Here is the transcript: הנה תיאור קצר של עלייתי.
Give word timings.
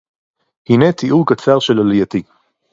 הנה 0.69 0.91
תיאור 0.91 1.25
קצר 1.27 1.59
של 1.59 1.79
עלייתי. 1.79 2.23